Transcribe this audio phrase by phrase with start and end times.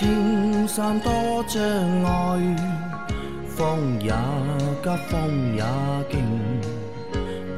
[0.00, 1.62] 莫说青山多障
[2.04, 2.56] 碍，
[3.48, 4.10] 风也
[4.82, 5.62] 急，风也
[6.10, 6.14] 劲，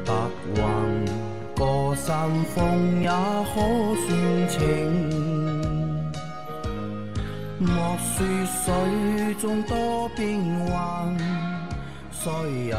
[0.05, 0.13] 白
[0.55, 0.61] 云
[1.55, 3.55] 过山峰也可
[3.95, 4.11] 算
[4.49, 4.59] 情。
[7.59, 11.17] 莫说水中多变幻，
[12.11, 12.31] 水
[12.65, 12.75] 也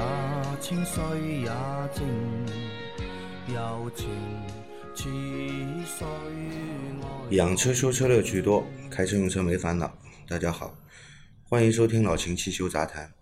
[0.61, 1.03] 清，水
[1.41, 1.51] 也
[1.95, 2.05] 静，
[3.49, 4.11] 柔情
[4.95, 5.54] 似。
[7.35, 9.93] 养车修车乐趣多，开车用车没烦恼。
[10.29, 10.73] 大家好，
[11.43, 13.13] 欢迎收听老秦汽修杂谈，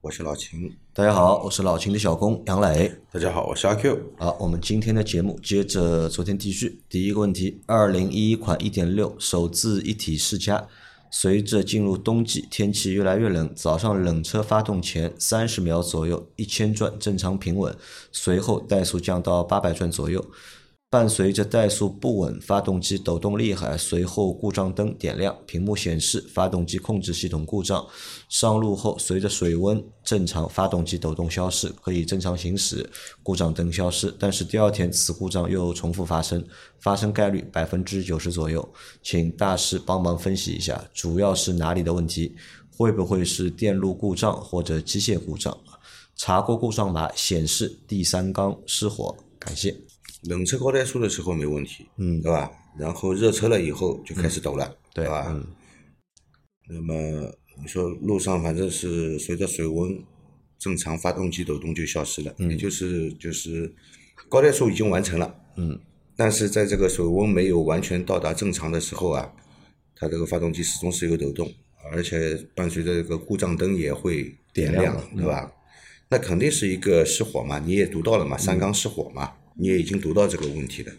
[0.00, 0.76] 我是老秦。
[0.92, 2.92] 大家好，我是老秦的小工杨磊。
[3.12, 3.96] 大家好，我是阿 Q。
[4.18, 6.80] 好，我们今天的节目接着昨天继续。
[6.88, 10.66] 第一个问题，二零一一款一点六手自一体世家，
[11.08, 17.72] 随着进入冬季，天气越来越冷，早上冷车发动前三十秒左右一千转正常平稳，
[18.10, 20.26] 随后怠速降到八百转左右。
[20.90, 27.86] 伴随着怠速不稳，发动机抖动厉害，随后故障灯点亮，屏幕显示发动机控制系统故障。
[28.28, 32.90] 上路后，随着水温正常，发动机抖动消失，可以正常行驶，
[33.22, 34.12] 故障灯消失。
[34.18, 36.44] 但是第二天此故障又重复发生，
[36.80, 38.68] 发生概率百分之九十左右。
[39.00, 42.34] 请大师帮忙分析一下，主要是哪里的问题？
[42.76, 45.56] 会不会是电路故障或者机械故障？
[46.16, 49.14] 查过故障码，显示第三缸失火。
[49.38, 49.89] 感谢。
[50.22, 52.50] 冷车高怠速的时候没问题，嗯对吧？
[52.78, 55.26] 然后热车了以后就开始抖了，对吧？
[55.28, 55.46] 嗯
[56.68, 56.94] 那么
[57.60, 59.98] 你说路上反正是随着水温
[60.58, 63.74] 正常，发动机抖动就消失了，嗯也就是就是
[64.28, 65.76] 高怠速已经完成了，嗯，
[66.14, 69.32] 但是在这个水温没有完全到达正常的时候啊，
[69.96, 71.52] 它这个发动机始终是有抖动，
[71.92, 75.52] 而且伴随着这个故障灯也会点亮，点亮对吧？
[76.08, 80.92] 那肯定是一个失火嘛，你也读到了嘛，三缸失火嘛，你也已经读到这个问题了。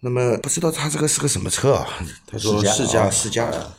[0.00, 1.86] 那么不知道他这个是个什么车啊？
[2.26, 3.76] 他说世嘉啊世嘉世嘉，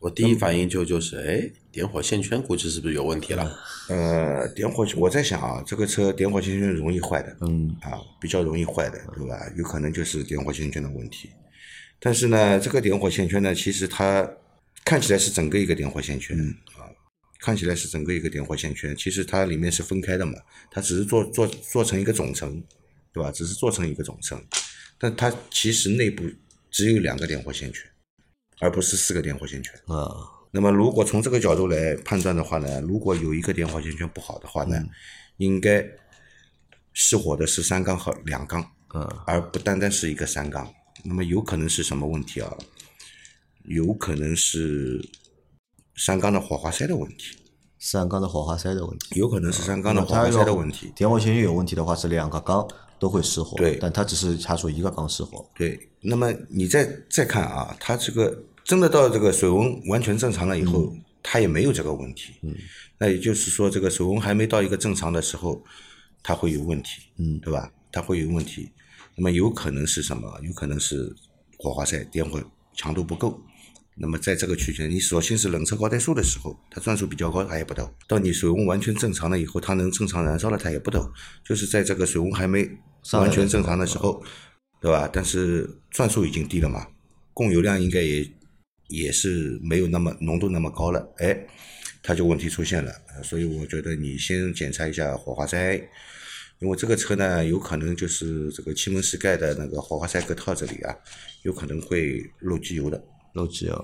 [0.00, 3.58] 我第一反应就就是，哎，点火线圈估计是不是有问题了？
[3.88, 9.38] 呃，点火，我在想啊，这个车点火线圈容易坏的，嗯啊，比较容易坏的，对吧？
[9.56, 11.28] 有可能就是点火线圈的问题。
[12.00, 14.28] 但是呢，这个点火线圈呢，其实它
[14.84, 16.36] 看起来是整个一个点火线圈、
[16.78, 16.88] 啊，
[17.40, 20.32] 看起来是整个一个点火线圈，其实它里面是分开的嘛，
[20.70, 22.60] 它只是做做做成一个总成，
[23.12, 23.30] 对吧？
[23.30, 24.42] 只是做成一个总成，
[24.98, 26.24] 但它其实内部
[26.70, 27.82] 只有两个点火线圈，
[28.60, 29.72] 而不是四个点火线圈。
[29.86, 30.08] 啊，
[30.50, 34.82] 那么如果从这个角度来判断的话呢，如果有一个点火线圈不好的话呢，
[35.36, 35.84] 应该
[36.92, 38.64] 失火的是三缸和两缸，
[38.94, 40.72] 嗯而不单单是一个三缸。
[41.04, 42.56] 那么有可能是什么问题啊？
[43.64, 45.08] 有可能是
[45.96, 47.36] 三缸的火花塞的问题，
[47.78, 49.18] 三缸的火花塞的问题。
[49.20, 50.92] 有可能是三缸的火花塞的问题。
[50.96, 52.66] 点火线圈有问题的话，是两个缸
[53.02, 53.56] 都会失火。
[53.56, 55.44] 对但它只是查出一个缸失火。
[55.56, 62.34] 对，那么你再再看啊，它这个真的到这个水温完全正常了以后，它也没有这个问题。
[62.42, 62.54] 嗯，
[62.98, 65.60] 那也就是说，这个水温还没到一个正常的时候，
[66.22, 67.02] 它会有问题。
[67.18, 67.68] 嗯对吧？
[67.90, 68.70] 它会有问题。
[69.16, 70.38] 那么有可能是什么？
[70.44, 71.12] 有可能是
[71.58, 72.40] 火花塞点火
[72.72, 73.36] 强度不够。
[73.94, 81.12] 那么在这个区间，你索性是冷车高怠速的时候，它转速比较高，它也不抖；到你水温完全正常了以后，它能正常燃烧了，它也不抖。
[81.44, 82.66] 就是在这个水温还没
[83.12, 84.22] 完全正常的时候，
[84.80, 85.08] 对吧？
[85.12, 86.86] 但是转速已经低了嘛，
[87.34, 88.30] 供油量应该也
[88.88, 91.46] 也是没有那么浓度那么高了，哎，
[92.02, 92.92] 它就问题出现了。
[93.14, 95.74] 呃所以我觉得你先检查一下火花塞，
[96.60, 100.96] 因为这个车呢，有可能就是这个气门室盖的那个火花塞隔套这里啊，
[101.42, 103.02] 有可能会漏机油的。
[103.34, 103.74] 漏机油。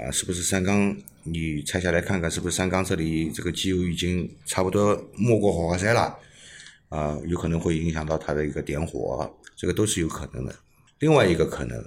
[0.00, 0.96] 啊，是不是三缸？
[1.22, 6.14] 你拆下来看看，是不是三缸这里这个机油已经差不多没过火花塞了？
[6.94, 10.54] 啊，有可能会影响到它的一个点火，这个都是有可能的。
[11.00, 11.84] 另外一个可能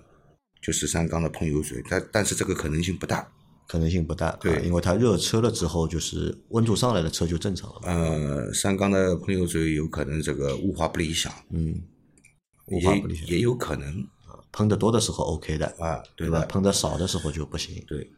[0.61, 3.25] 就是三缸的喷油嘴，但但是这个可能性不大。
[3.69, 7.81] 可能性不大，对啊因为它热车了之后，就是温度上来了，车就正常了。
[7.83, 11.81] 呃，三缸的喷油嘴有可能这个雾化不理想，嗯，
[12.67, 14.07] 雾化不理想也也有可能
[14.53, 16.45] 喷的多的时候 OK 的，啊，对对吧？
[16.45, 17.83] 喷的少的时候就不行。
[17.85, 18.09] 对，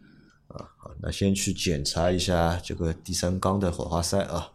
[0.50, 4.52] 啊好，那先去检查一下这个第三缸的火花塞啊。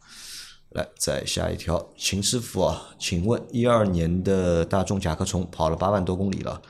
[0.74, 6.60] 来，再下一条，秦师傅啊，请问一二年的大众甲壳虫跑了八万多公里了，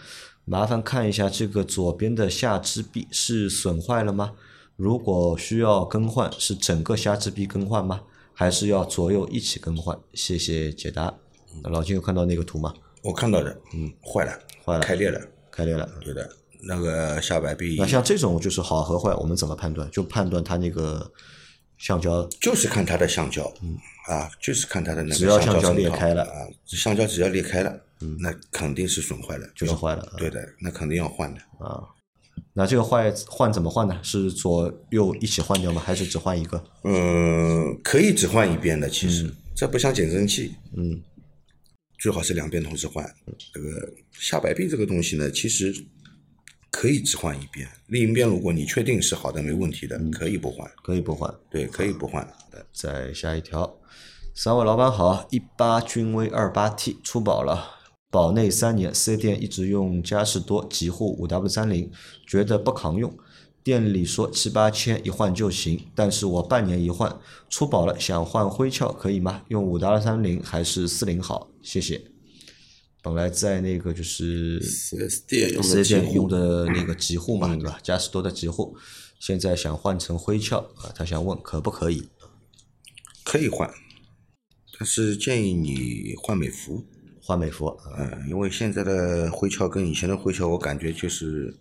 [0.44, 4.32] 麻烦看一下这个左边的下肢臂是损坏了吗？
[4.76, 8.02] 如果需要更换，是整个下肢臂更换吗？
[8.34, 9.98] 还是要左右一起更换？
[10.12, 11.14] 谢谢解答。
[11.62, 12.74] 老金有看到那个图吗？
[13.00, 15.18] 我看到的，嗯，坏了，坏了开裂了，
[15.50, 15.88] 开裂了。
[16.02, 16.28] 对的，
[16.60, 19.90] 那个下摆臂那像这种就是好和坏，我们怎么判断？
[19.90, 21.10] 就判断它那个
[21.84, 23.76] 橡胶就是看它的橡胶，嗯，
[24.06, 31.40] 啊，就是看它的那个只要橡胶裂开了啊，橡胶只要裂开了，嗯，那肯定是损坏了，就是坏了对的，那肯定要换的。
[31.58, 31.84] 啊。
[32.54, 34.00] 那这个坏换怎么换呢？
[34.02, 35.82] 是左右一起换掉吗？
[35.84, 36.64] 还是只换一个？
[36.84, 41.02] 嗯，可以只换一边的，其实、这不像减震器，嗯，
[41.98, 43.04] 最好是两边同时换。
[43.52, 45.70] 这个下摆臂这个东西呢，其实
[46.74, 51.32] 可以只换一边，另一边如果你确定是好的没问题的，可以不换，可以不换。
[51.48, 52.28] 对，可以不换。
[52.72, 53.76] 再下一条，
[54.34, 57.64] 三位老板好，一八君威二八 T 出保了，
[58.10, 61.92] 保内三年，四 S 店一直用嘉实多极护五 W 三零，
[62.26, 63.16] 觉得不扛用。
[63.62, 67.16] 店里说七八千一换就行，但是我半年一换，
[67.48, 69.42] 出保了想换灰壳可以吗？
[69.46, 71.48] 用五 W 三零还是四零好？
[71.62, 72.13] 谢谢。
[73.04, 77.78] 本来在那个就是四 S 店用四的 S 店用的的那个极护嘛，对吧？
[77.82, 78.74] 嘉实多的极护，
[79.20, 82.08] 现在想换成灰壳啊，他想问可不可以？
[83.22, 83.70] 可以换，
[84.78, 86.86] 但是建议你换美孚，
[87.20, 91.54] 换美孚啊，嗯，因为现在的灰壳跟以前的灰壳，我感觉就是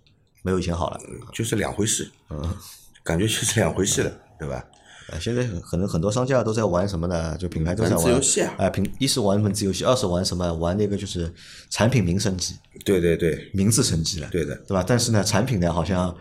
[0.44, 1.00] 没有以前好了。
[1.34, 2.56] 就是两回事，嗯，
[3.04, 4.66] 感觉就是两回事了，对吧？
[5.10, 7.38] 呃，现在可能很多商家都在玩什么呢？
[7.38, 8.22] 就品牌都在玩
[8.58, 10.54] 哎，品一是玩文字游戏，二是玩什么？
[10.54, 11.32] 玩那个就是
[11.70, 12.56] 产品名升级、
[12.86, 14.84] 对对对，名字升级了，对的对吧？
[14.88, 16.16] 但是呢，产品呢好像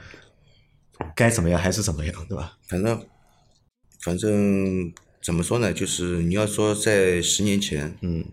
[1.14, 2.58] 该怎么样还是怎么样，对吧？
[2.68, 3.06] 反正
[4.00, 4.92] 反正
[5.22, 5.72] 怎么说呢？
[5.72, 8.24] 就是你要说在十年前，嗯，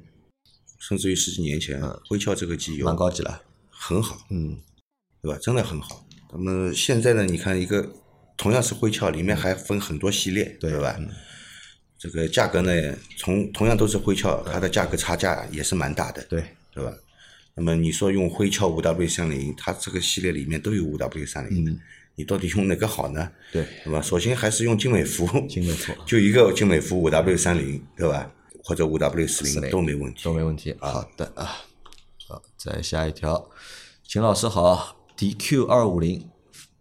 [0.80, 4.57] 甚至于十几年前，灰翘这个机油蛮高级了，很好，嗯，
[5.22, 5.38] 对吧？
[5.40, 6.04] 真的很好。
[6.31, 7.24] 那么现在呢？
[7.24, 7.88] 你看一个
[8.40, 10.98] 同样是灰壳，里面还分很多系列，对吧？
[11.98, 12.72] 这个价格呢，
[13.18, 16.42] 从同样都是灰壳，它的价格差价也是蛮大的，对，
[16.74, 16.94] 对吧？
[17.56, 21.78] 那么你说用灰壳五 W 三零，它这个系列里面都有五 W 三零，
[22.16, 23.30] 你到底用哪个好呢？
[23.52, 24.02] 对，那么？
[24.02, 28.32] 首先还是用精美孚，精美孚 就一个精美孚五 W 三零，对吧？
[28.64, 30.74] 或者五 W 四零40都没问题，都没问题。
[30.80, 31.66] 好的啊，
[32.26, 33.50] 好，再下一条，
[34.08, 36.30] 秦老师好，DQ 二五零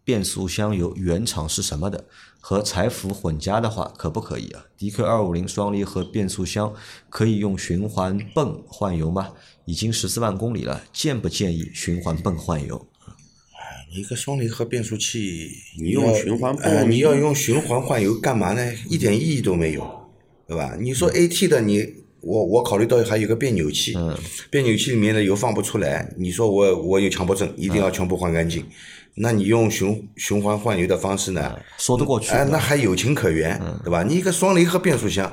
[0.09, 2.07] 变速箱油原厂是什么的？
[2.41, 6.73] 和柴伏混加的话，可不可以啊？DQ 二五零双离合变速箱
[7.11, 9.33] 可以用循环泵换油吗？
[9.67, 12.89] 已经十四万公里了，建不建议循环泵换油？
[13.93, 18.73] 一个双离合变速器，你用循环呃，泵你要用循环换油干嘛呢？
[18.89, 20.09] 一点意义都没有，
[20.47, 20.75] 对吧？
[20.81, 21.85] 你说 AT 的你，
[22.20, 23.97] 我我考虑到还有个变扭器，
[24.50, 28.65] 变扭器里面的油放不出来，你说我我有强迫症，一定要全部换干净，
[29.15, 31.59] 那你用循循环换油的方式呢？
[31.79, 32.31] 说得过去。
[32.32, 34.03] 哎，那还有情可原，对吧？
[34.03, 35.31] 你一个双离合变速箱，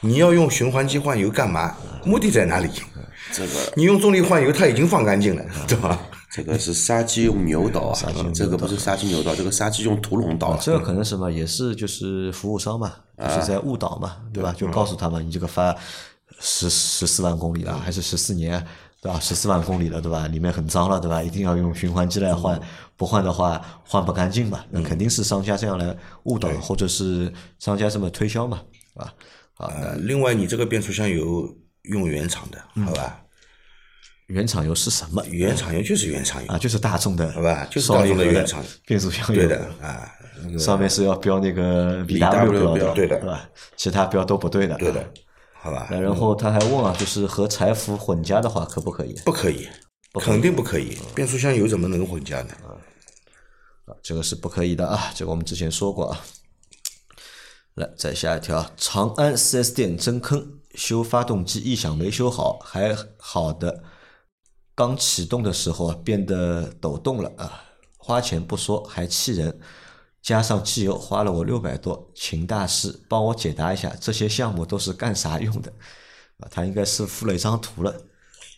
[0.00, 1.76] 你要用循环机换油干嘛？
[2.04, 2.68] 目的在哪里？
[3.32, 6.00] 这个你用重力换油，它已经放干净了，对吧？
[6.34, 7.98] 这个是杀鸡用牛刀啊，
[8.34, 10.58] 这个不是杀鸡牛刀，这个杀鸡用屠龙刀啊。
[10.62, 14.54] 这个可能什么也是就是服务商嘛，就是在误导嘛，对吧？
[14.56, 15.76] 就告诉他们，你这个发
[16.40, 18.64] 十十四万公里了，还是十四年，
[19.00, 19.18] 对吧？
[19.20, 20.26] 十四万公里了，对吧？
[20.28, 21.22] 里面很脏了，对吧？
[21.22, 22.60] 一定要用循环机来换，
[22.96, 24.64] 不换的话换不干净嘛。
[24.70, 28.62] 那肯定是商家这样来误导，或者是商家这么推销嘛，
[28.94, 29.14] 对吧？
[29.54, 31.48] 好，呃，另外你这个变速箱油
[31.82, 33.18] 用原厂的，好吧？
[34.28, 35.22] 原厂油是什么？
[35.26, 40.10] 原厂油就是原厂油啊，就是大众的，好吧就是双大众的原厂变速箱油，对的啊，
[40.58, 43.46] 上面是要标那个 BW 标标对的对吧？
[43.76, 45.12] 其他标都不对的，对的，
[45.62, 45.86] 好吧？
[45.88, 49.14] 那然后他还问啊，就是和柴伏混加的话可不可以？
[49.24, 49.68] 不可以，
[50.14, 50.98] 肯定不可以。
[51.14, 52.54] 变速箱油怎么能混加呢？
[53.84, 56.20] 啊，这个是不可以的啊，这个我们之前说过啊。
[57.74, 63.84] 来，再下一条，长安 4S 店真坑，修发动机异响没修好，还好的，
[64.74, 67.62] 刚启动的时候啊变得抖动了啊，
[67.96, 69.58] 花钱不说还气人，
[70.22, 75.72] 加上机油花了我六百多，请大师帮我解答一下，这些项目都是干啥用的？
[76.38, 77.92] 啊，他应该是附了一张图了，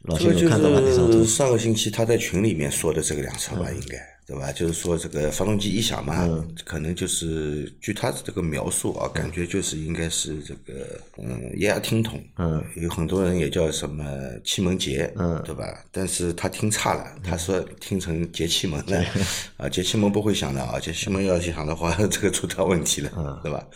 [0.04, 1.24] 老这个就看到是？
[1.26, 4.50] 上个星期他在群里面说的这个辆车吧，应该对吧？
[4.52, 6.28] 就是说这个发动机异响嘛，
[6.64, 14.04] 可能就是据他这个描述啊，感觉就是应该是这个嗯液压听筒，嗯，有很多人也叫什么
[14.44, 15.84] 气门节，嗯，对吧？
[15.90, 19.04] 但是他听差了，他说听成节气门了，
[19.56, 23.66] 啊，节气门不会响的啊，节气门要响的话， 这个出大问题了，对吧？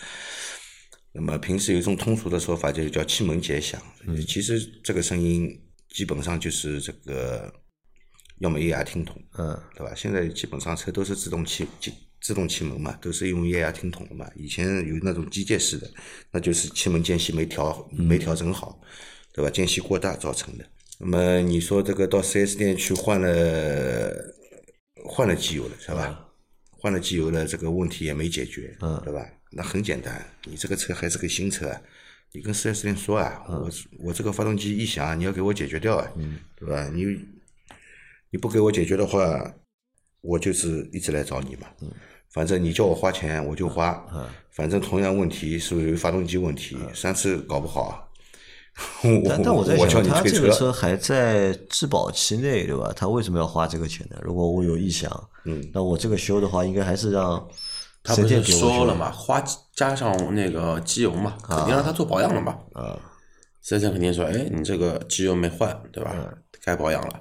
[1.12, 3.80] 那么平时有一种通俗的说法，就是叫气门节响。
[4.26, 5.58] 其实这个声音
[5.88, 7.52] 基本上就是这个，
[8.38, 9.94] 要么液压听筒，嗯，对吧？
[9.94, 11.90] 现在基本上车都是自动气自
[12.20, 14.28] 自动气门嘛，都是用液压听筒的嘛。
[14.36, 15.90] 以前有那种机械式的，
[16.30, 18.80] 那就是气门间隙没调没调整好，
[19.32, 19.50] 对吧？
[19.50, 20.64] 间隙过大造成的。
[20.98, 24.12] 那么你说这个到 4S 店去换了
[25.04, 26.26] 换了机油了，是吧？
[26.70, 29.24] 换了机油了，这个问题也没解决，嗯，对吧？
[29.50, 31.82] 那很简单，你这个车还是个新车啊，
[32.32, 33.70] 你跟四 S 店说啊，我
[34.00, 36.06] 我这个发动机异响，你要给我解决掉啊，
[36.56, 36.88] 对吧？
[36.92, 37.04] 你
[38.30, 39.54] 你不给我解决的话，
[40.20, 41.66] 我就是一直来找你嘛。
[42.30, 44.04] 反正你叫我花钱我就花，
[44.50, 48.12] 反正同样问题属于发动机问题，三次搞不好，
[49.26, 52.92] 但但我在想，他这个车还在质保期内，对吧？
[52.94, 54.18] 他为什么要花这个钱呢？
[54.22, 55.10] 如果我有异响，
[55.46, 57.48] 嗯，那我这个修的话，应该还是让
[58.02, 59.42] 他不是四店给我修说了嘛，花
[59.74, 62.56] 加上那个机油嘛，肯定让他做保养了嘛。
[62.72, 62.98] 啊，
[63.62, 66.14] 四 S 店肯定说，哎，你这个机油没换，对吧？
[66.64, 67.20] 该保养了。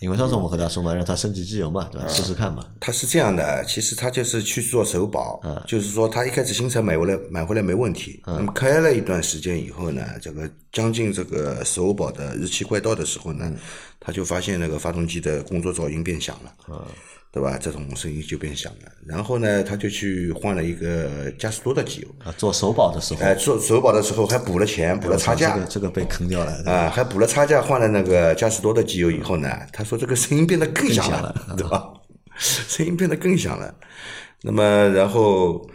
[0.00, 2.08] 因为上次我们和他说嘛，让他升级机油嘛，对吧？
[2.08, 2.64] 试试看嘛。
[2.80, 13.52] 他是这样的，其实他就是去做首保，就是说他一开始新车买回来买回来没问题，那么开了一段时间以后呢，这个将近这个首保的日期快到的时候呢，
[14.00, 16.86] 他就发现那个发动机的工作噪音变响了，
[17.32, 17.56] 对吧？
[17.60, 31.84] 这种声音就变响了，然后呢，他就去换了一个嘉实多的机油，啊，做首保的时候，哎，做首保的时候还补了钱，补了差价，这个这个被坑掉了，啊，还补了差价，换了那个嘉实多的机油以后呢，他说这个声音变得更响更响了，了对吧？
[32.36, 33.74] 声音变得更响了。
[34.42, 35.70] 那么，然后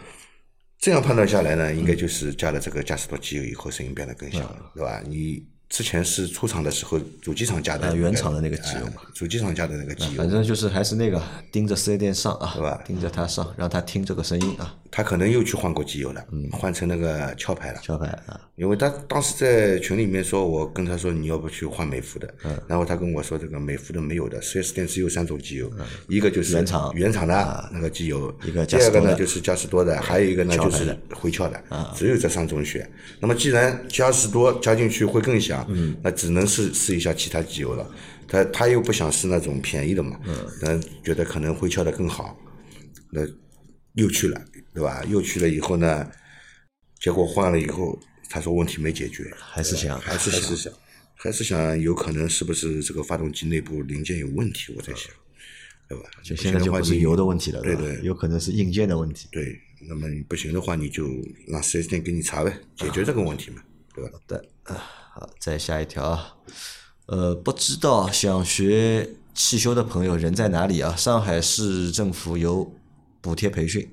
[0.78, 5.00] 这样判断下来呢，应该就是加了这个嘉实多机油以后，声音变得更响了，对吧？
[5.06, 9.02] 你之前是出厂的时候主机厂加的啊那个原厂的那个机油嘛。
[9.04, 10.18] 哎主机厂加的那个机油。
[10.18, 11.20] 反，正就是还是那个
[11.50, 12.80] 盯着四 S 店上啊，对吧？
[12.86, 16.48] 盯着他上，让他听这个声音啊，他可能又去换过机油了，嗯。
[16.50, 17.80] 换成那个壳牌了。
[17.86, 22.58] 壳牌啊，因为他当时在群里面说，我跟他说你要不去换美孚的，嗯。
[22.66, 25.70] 然后他跟我说这个美孚的没有的四 S 店只有三种机油，
[26.08, 26.92] 一个就是嗯原厂。
[26.94, 31.62] 原厂的那个机油，一个第二个呢就是嘉实多的，还有一个呢就是回壳的，
[31.94, 32.90] 只有这三种选。
[33.20, 35.68] 那么既然嘉实多加进去会更响，
[36.02, 37.86] 那只能是试一下其他机油了。
[38.26, 40.18] 他他又不想试那种便宜的嘛，
[40.58, 40.82] 嗯。
[41.04, 42.34] 觉得可能回壳的更好，
[43.10, 43.20] 那
[43.92, 44.40] 又去了，
[44.76, 45.02] 对吧？
[45.08, 46.06] 又去了以后呢，
[47.00, 50.72] 结果换了以后，他说问题没解决，还是想还是想
[51.14, 54.74] 还是想有可能是不是这个发动机内部零件有问题？
[54.76, 55.10] 我在想，
[55.88, 56.04] 对吧？
[56.22, 59.28] 就现在就不是油的问题了，对对有可能是硬件的问题。
[59.32, 59.58] 对。
[59.88, 61.06] 那么你不行的话，你就
[61.46, 63.62] 让四 S 店给你查呗，解决这个问题嘛，
[63.94, 64.10] 对吧？
[64.10, 64.74] 好的啊，
[65.12, 66.34] 好，再下一条啊，
[67.04, 70.96] 呃，不知道想学汽修的朋友人在哪里啊？
[70.96, 72.74] 上海市政府有
[73.20, 73.86] 补贴培训，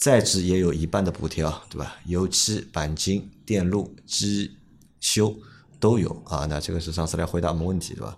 [0.00, 1.94] 在职也有一半的补贴啊，对吧？
[2.06, 4.50] 油漆、钣金、电路、机
[4.98, 5.36] 修
[5.78, 6.46] 都有啊。
[6.46, 8.16] 那这个是上次来回答我们问题对吧？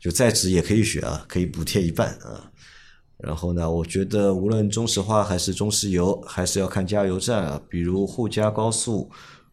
[0.00, 2.50] 就在职也可以学啊，可以补贴一半啊。
[3.18, 9.10] 然后呢，我觉得无论中石化还是中石油，还是要看加油站啊，比如沪嘉高速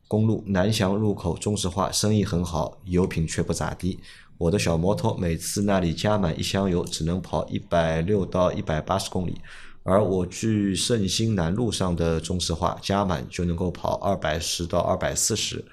[0.07, 3.99] 公路南翔入口中石化生意很好，油品却不咋地。
[4.37, 9.41] 我的小摩托每次那里加满一箱油只能跑一百六到一百八十公里，
[9.87, 15.63] 而我去盛兴南路上的中石化加满就能够跑二百十到二百四十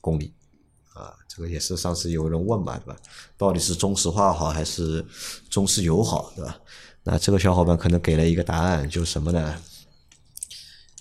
[0.00, 0.32] 公里。
[0.94, 2.96] 啊，这个也是上次有人问嘛，对吧？
[3.38, 5.06] 到底是中石化好还是
[5.48, 6.58] 中石油好，对吧？
[7.04, 9.56] 那这个小伙伴可能给了一个答案，就是什么呢？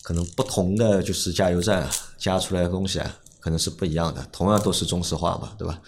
[0.03, 4.23] 可能不同的就是加油站加出来的东西啊，可能是不一样的。
[4.31, 5.81] 同样都是中石化嘛，对吧？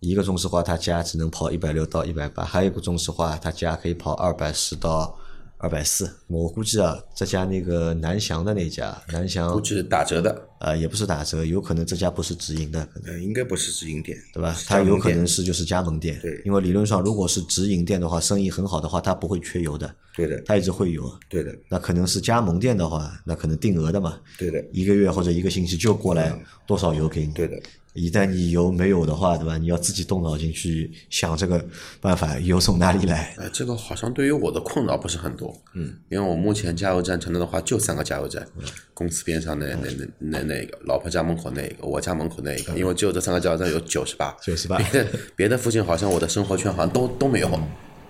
[0.00, 5.18] 一个中石化它加只能跑一百六到一百八，还有一个中石化它加可以跑二百十到
[5.58, 6.10] 二百四。
[6.26, 10.42] 我估计啊，这家那个南翔的那家南翔估计是打折的。
[10.58, 14.54] 呃也不是打折，有可能这家不是直营的，可能呃，应该不是直营店，对吧？
[14.54, 21.04] 是它有可能是就是加盟店，对因为理论上如果是直营店的话，生意很好的话，它不会缺油的，对的，它一直会有。
[21.28, 26.34] 对的，那可能是加盟店的话，那可能定额的嘛，对的，一个月或者一个星期就过来
[26.66, 27.32] 多少油给你。
[27.34, 27.60] 对的。
[27.96, 29.56] 一旦你油没有的话，对吧？
[29.58, 31.64] 你要自己动脑筋去想这个
[32.00, 33.34] 办法，油从哪里来？
[33.38, 38.46] 哎，这个好像对于我的困扰不是很多，嗯，因为我目前加油站承诺的话就三个加油站，
[38.94, 47.50] 公司边上那那那那那个，老婆家门口那个，我家门口那一个，因为只有这三个加油站有九十八，98别的别的附近好像我的生活圈好像都都没有，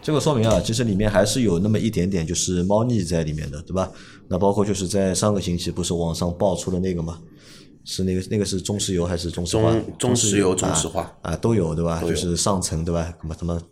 [0.02, 3.90] 这个说明啊，其实里面还是有那么一点点就是猫腻在里面的，对吧？
[4.28, 7.20] 那包括就是在上个星期不是网上爆出了那个吗？
[7.86, 9.70] 是那个那个是中石油还是中石化？
[9.70, 12.02] 中中石油、中啊石化，啊都有对吧？
[12.02, 13.14] 就是上层对吧？
[13.22, 13.62] 什么什么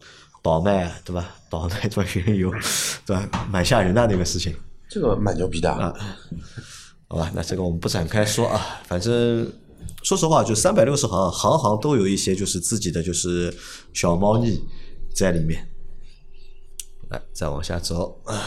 [0.41, 1.35] 倒卖啊对吧？
[1.51, 2.11] 倒卖对吧？
[2.15, 2.51] 原油
[3.05, 3.49] 对吧？
[3.51, 4.55] 蛮吓人的那个事情。
[4.89, 5.93] 这个蛮牛逼的啊，
[7.09, 9.53] 好吧，那这个我们不展开说啊，反正
[10.05, 13.53] 说实话，就三百六十行，行行都有一些就是自己的就是
[13.93, 14.63] 小猫腻
[15.13, 15.67] 在里面。
[17.11, 18.41] 来，再往下走啊，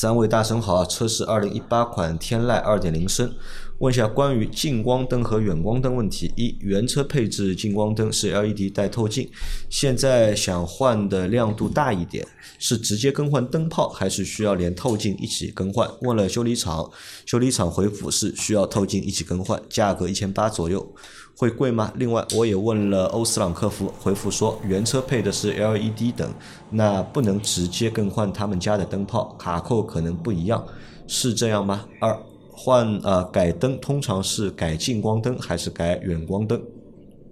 [0.00, 3.34] 三位大神好，车是二零一八款天籁二点零升，
[3.78, 9.28] 问下关于近光灯和远光灯问题：一，原车配置近光灯是 LED 带透镜，
[9.68, 12.24] 现在想换的亮度大一点，
[12.60, 15.90] 是直接更换灯泡，还是需要连透镜一起更换？
[16.02, 16.88] 问了修理厂，
[17.26, 20.94] 修理厂回复是需要透镜一起更换，价格一千八左右。
[21.38, 21.92] 会贵吗？
[21.94, 26.28] 另外，我也问了欧司朗客服，回复说原车配的是 LED 灯，
[26.68, 30.66] 那不能直接更换他们家的灯泡，卡扣可能不一样，
[31.06, 31.86] 是这样吗？
[32.00, 32.18] 二
[32.50, 36.60] 换呃改灯通常是改近光灯还是改远光灯？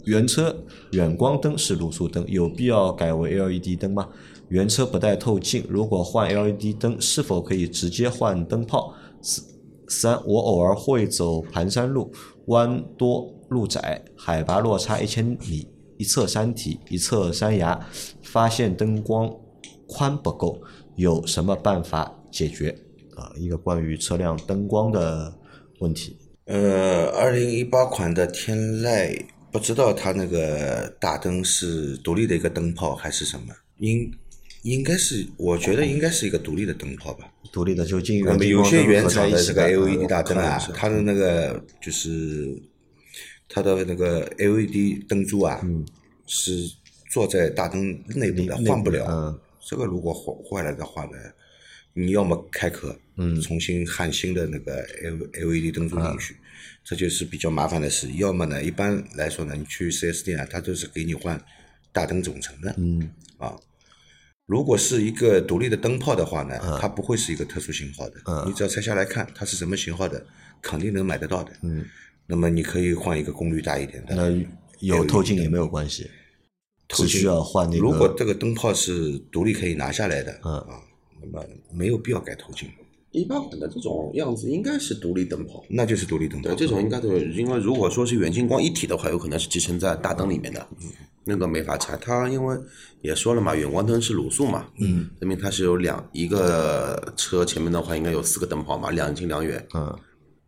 [0.05, 0.57] 原车
[0.93, 4.07] 远光灯是卤素灯，有必要改为 LED 灯吗？
[4.51, 8.95] 原车不带透镜，如果换 LED 灯，是否可以直接换灯泡？
[9.21, 9.43] 四
[9.89, 12.13] 三，我偶尔会走盘山路，
[12.47, 17.87] 弯多路窄，海拔落差一千米，一侧山体，一侧山崖，
[18.23, 19.33] 发现灯光
[19.87, 20.61] 宽不够，
[20.97, 22.77] 有什么办法解决？
[23.15, 25.33] 啊，一个关于车辆灯光的
[25.79, 26.19] 问题。
[26.45, 33.55] 呃，二零一八款的天籁，不知道它那个大灯是独立的一个灯泡还是什么？
[33.79, 34.11] 应
[34.63, 37.31] 应该是，我觉得应该是一个独立的灯泡吧。
[37.53, 42.61] 独立的就进那么有些原厂的这个 LED 大灯啊它的那个就是
[43.49, 45.61] 它的那个 LED 灯珠啊，
[46.27, 46.53] 是
[47.11, 49.07] 坐在大灯内部的，换不了。
[49.09, 51.19] 嗯这个如果坏坏了的话呢，
[51.93, 56.37] 你要么开壳，嗯重新焊新的那个 L LED 灯珠进去，
[56.85, 58.09] 这就是比较麻烦的事。
[58.13, 61.37] 要么呢，一般来说呢，你去 4S 店啊，它都是给你换
[61.91, 62.73] 大灯总成的。
[62.79, 63.57] 嗯啊，
[64.47, 70.25] 如果是一个独立的灯泡的话呢，嗯它不会是一个特殊型号的，你只要拆下来看它是什么型号的，
[70.63, 71.53] 肯定能买得到的。
[71.63, 71.85] 嗯，
[72.27, 74.15] 那么你可以换一个功率大一点的。
[74.15, 74.47] 那
[74.79, 76.09] 有透镜也没有关系，
[76.89, 77.83] 只需要换那个。
[77.83, 80.81] 如果这个灯泡是独立可以拿下来的，嗯啊，
[81.21, 82.69] 那么没有必要改透镜，
[83.11, 85.65] 一八款的这种样子应该是独立灯泡。
[85.69, 86.51] 那就是独立灯泡。
[86.51, 90.69] 对，这种应该都有，因为如果说是远近光一体的话，有可能是集成在大灯里面的，
[91.27, 91.97] 那个没法拆。
[92.01, 92.57] 它因为
[93.03, 99.99] 也说了嘛，远光灯是卤素嘛，嗯，证明它是有两一个车前面的话应该有四个灯泡嘛，两近两远，嗯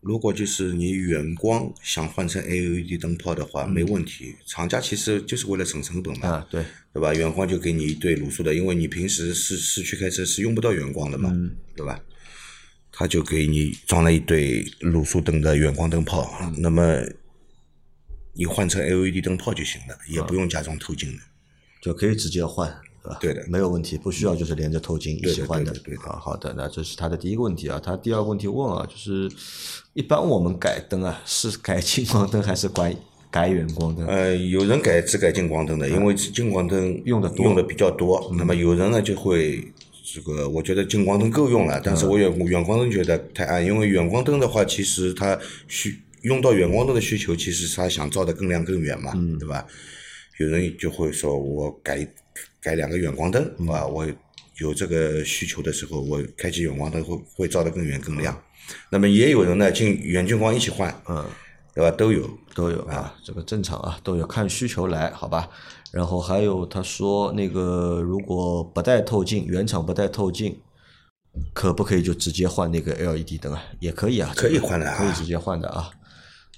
[0.00, 4.32] 如果就是你远光想换成 LED 灯泡的话，没问题。
[4.46, 6.64] 厂家其实就是为了省成本嘛，啊，对，
[6.94, 7.12] 对吧？
[7.12, 11.34] 远光就给你一对卤素的，因为你平时市市区开车是用不到远光的嘛，
[11.74, 12.00] 对吧？
[12.92, 17.02] 他就给你装了一对卤素灯的远光灯泡，那么
[18.38, 21.18] 你换成 LED 灯泡就行了，也不用加装透镜的。
[21.82, 22.68] 就可以直接换，
[23.02, 23.18] 对吧？
[23.20, 25.72] 对的没有问题，不需要就是连着透镜一起换的。
[25.72, 27.80] 对的对对啊，好的，那这是他的第一个问题啊。
[27.84, 29.28] 他第二个问题问啊，就是
[29.94, 32.94] 一般我们改灯啊，是改近光灯还是改
[33.30, 34.06] 改远光灯？
[34.06, 38.32] 呃，有人改只改近光灯的，因为近光灯用的多用的比较多。
[38.36, 39.64] 那么有人呢就会
[40.04, 49.66] 这个，我觉得近光灯够用了，但是我远远光灯觉得太暗，因为远光灯的话，其实它需用到远光灯的需求，其实是它想照得更亮更远嘛，对吧？
[50.38, 52.06] 有人就会说我改
[52.60, 54.06] 改两个远光灯，啊，我
[54.58, 58.40] 有这个需求的时候，我开启远光灯会会照得更远更亮。
[58.90, 61.24] 那么也有人呢，近远近光一起换，嗯，
[61.74, 61.90] 对吧？
[61.96, 62.28] 都有。
[62.54, 65.48] 都有啊，这个正常啊，都有看需求来，好吧。
[65.92, 70.60] 然后还有他说那个如果不带透镜，原厂不带透镜，
[71.54, 73.62] 可不可以就直接换那个 LED 灯啊？
[73.78, 75.88] 也可以啊，可以换的啊可以直接换的啊。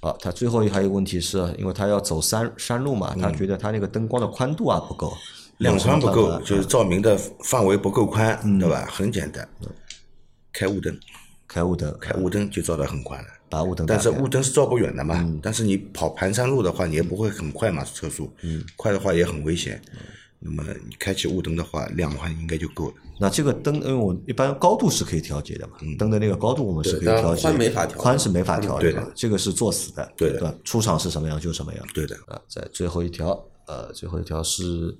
[0.03, 5.13] 好，他最后还有一个问题是，因为他要走山山路嘛，他觉得他那个灯光的宽度啊不够，
[5.59, 8.89] 亮宽不够，就是照明的范围不够宽，对吧？
[8.91, 9.47] 很简单，
[10.53, 10.99] 开雾灯，
[11.47, 13.29] 开雾灯，开雾灯就照得很宽了。
[13.51, 18.33] 把雾灯但是雾灯是照不远的嘛，但是你跑盘山路的话，你也不会很快嘛，车速，
[18.77, 19.83] 快的话也很危险。
[20.43, 22.95] 那么你开启雾灯的话，亮的话应该就够了。
[23.19, 30.55] 那这个灯，因为我一般高度是可以调节的嘛，灯的那个高度我们是可以调节，宽没法调宽是没法调对的的，这个是作死的，对的吧？
[30.65, 31.87] 出厂是什么样就什么样。
[31.93, 34.97] 对的，啊，在最后一条，呃，最后一条是，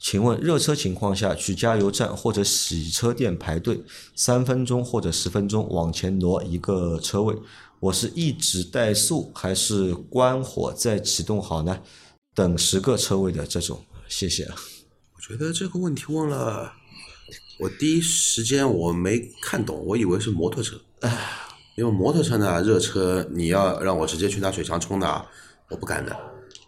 [0.00, 3.80] 请问热车情况下去加油站或者洗车店排队，
[4.16, 7.36] 三分钟或者十分钟往前挪一个车位，
[7.78, 11.78] 我是一直怠速还是关火再启动好呢？
[12.34, 14.56] 等十个车位的这种，谢谢啊。
[15.14, 16.72] 我觉得这个问题问了，
[17.58, 20.80] 我第一时间我没看懂，我以为是摩托车。
[21.76, 25.26] 因为摩托车呢，热车你要让我直接去拿水枪冲的，
[25.68, 26.16] 我不敢的，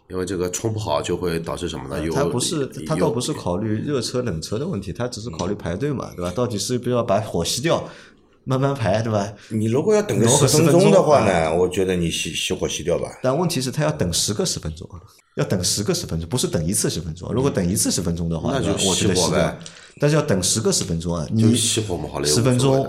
[0.07, 2.05] 因为这个冲不好就会导致什么呢？
[2.05, 6.31] 有他不是，他倒不是考虑热车冷车的问题，他只是考虑排队嘛，对吧？
[6.35, 7.89] 到底是不是要把火熄掉，
[8.43, 9.31] 慢慢排，对吧？
[9.49, 13.07] 你如果要等个挪个10十分分钟钟的话啊呢，我觉得你熄熄火熄掉吧。
[13.21, 14.89] 但问题是，他要等十个十分钟，
[15.35, 17.31] 要等十个十分钟，不是等一次十分钟。
[17.33, 19.57] 如果等一次十分钟的话，那就熄火呗。
[19.99, 22.87] 但是要等十个十分钟啊，就你熄火嘛好了，十分钟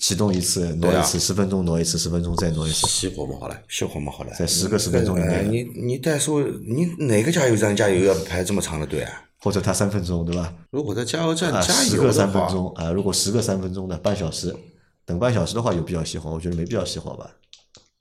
[0.00, 9.12] 启动一次挪一次，十分钟挪一次，十分钟再挪一次，熄火嘛，好了，熄火嘛，好了，在十个十分钟以内呃你你再说，你哪个加油站加油要排这么长的队啊？
[9.44, 10.54] 或者它三分钟，对吧？
[10.70, 14.56] 如果在加油站啊，加十个油的话，三分钟啊，如果十个三分钟的半小时，
[15.04, 16.30] 等半小时的话有必要熄火？
[16.30, 17.30] 我觉得没必要熄火吧。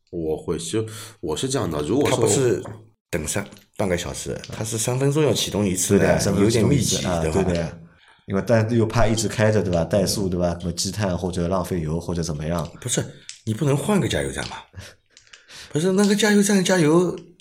[0.10, 0.88] 我会熄。
[1.20, 2.64] 我是这样的，如果说他不是
[3.10, 7.80] 等三半个小时，他是三分钟要启动一次对的，三分钟有点密集的话，对的。
[8.28, 9.84] 因为但又怕一直开着，对吧？
[9.84, 10.56] 怠速，对吧？
[10.62, 12.66] 什么积碳或者浪费油或者怎么样？
[12.80, 13.04] 不是
[13.46, 14.56] 你不能换个加油站吗？
[15.74, 17.33] 不是那个加油站加油，嗯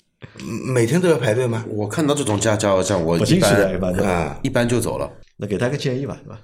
[0.73, 1.65] 每天都要排队吗？
[1.69, 3.93] 我看到这种加加油站，我不进一去的，一般。
[3.95, 5.11] 啊，一般就走了。
[5.37, 6.39] 那给他个建议吧，是吧？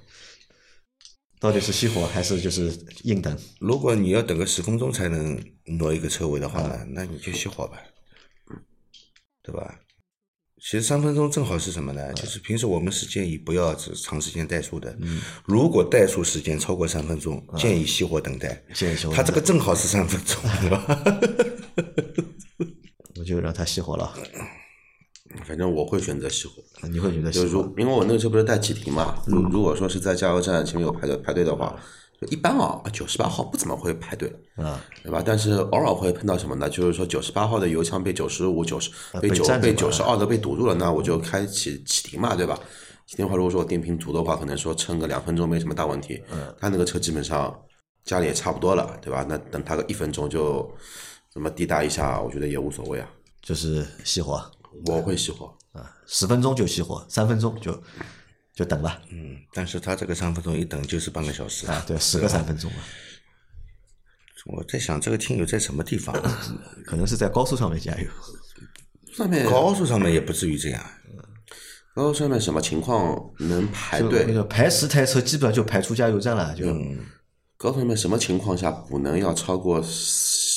[1.39, 2.70] 到底是熄火还是就是
[3.04, 3.38] 硬等？
[3.60, 7.78] 如果你要等个十分钟才能挪一个车位的话呢，那你就熄火吧，
[9.42, 9.76] 对吧？
[10.62, 12.12] 其实三分钟正好是什么呢？
[12.13, 14.94] 就是平时我们是建议不要长时间怠速的。
[15.46, 18.62] 如果怠速时间超过三分钟，建议熄火等待。
[18.74, 21.04] 建议熄火它这个正好是三分钟，对吧？
[23.20, 24.14] 我就让它熄火了。
[25.46, 26.64] 反正我会选择熄火。
[26.90, 27.62] 你会觉得就熄火？
[27.62, 31.76] 如因为我那个车不是带启停嘛，如如果说是在加油站前面有排队排队的话，
[32.20, 35.22] 就一般啊，九十八号不怎么会排队，啊，对吧？
[35.24, 36.70] 但是偶尔会碰到什么呢？
[36.70, 38.90] 就是说九十八号的油枪被九十五、九十
[39.22, 42.60] 被九被九十二的被堵住了，那我就开启启停嘛，对吧？
[43.06, 46.22] 启停的话，如果说我电瓶足的话，可能说撑个两分钟没什么大问题。
[46.32, 47.56] 嗯，他那个车基本上
[48.04, 49.26] 家里也差不多了，对吧？
[49.30, 50.70] 那等他个一分钟就
[51.39, 53.10] 那么滴答一下，我觉得也无所谓啊。
[53.41, 54.43] 就是熄火
[54.88, 57.82] 我会熄火，啊，十分钟就熄火，三分钟就
[58.54, 59.02] 就等吧。
[59.10, 62.80] 嗯，但是它这个三分钟一等就是半个小时啊，对，十个三分钟嘛，
[64.47, 66.13] 我在想这个听友在什么地方？
[66.86, 68.08] 可能是在高速上面加油。
[69.15, 70.86] 上面高速上面也不至于这样。
[71.95, 74.34] 高速上面什么情况能排队那队？
[74.34, 76.65] 个排十台车，基本上就排出加油站了，就
[77.56, 79.82] 高速上面什么情况下补能要超过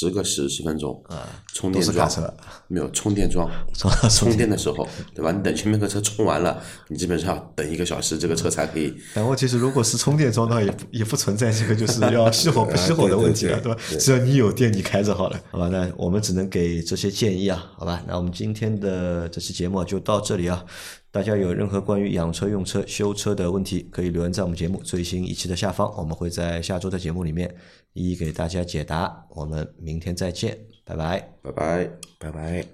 [0.03, 1.01] 十个十十分钟？
[1.09, 2.35] 啊，充电桩车。
[2.69, 5.31] 没有充电桩， 充充电的时候，对吧？
[5.31, 8.95] 你等前面个车充完了，你基本上要等一个小时，这个车才可以。
[9.15, 13.79] 但问题是，如果是充电桩的话，也也不存在这个就是 要熄火不熄火的问题了，对吧？
[13.99, 15.69] 只要你有电，你开着好了，好吧？
[15.69, 18.03] 那我们只能给这些建议啊，好吧？
[18.09, 20.65] 那我们今天的这期节目就到这里啊。
[21.11, 27.55] 大家有任何关于养车、用车、修车的问题，可以留言在我们节目最新一期的下方，我们会在下周的节目里面
[27.93, 29.27] 一一给大家解答。
[29.31, 31.21] 我们明天再见，拜拜。
[31.43, 31.91] 拜拜。
[32.19, 32.73] 拜拜。